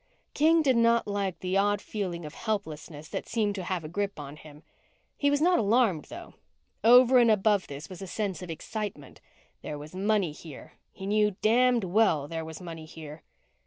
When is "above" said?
7.29-7.67